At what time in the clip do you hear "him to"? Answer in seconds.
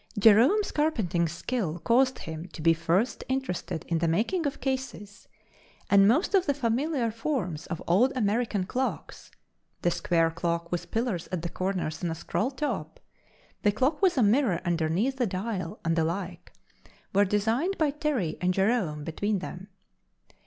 2.17-2.61